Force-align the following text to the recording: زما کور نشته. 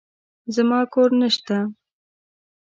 زما 0.55 0.79
کور 0.93 1.09
نشته. 1.23 1.57